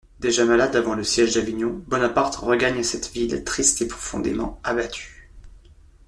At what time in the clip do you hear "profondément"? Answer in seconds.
3.87-4.59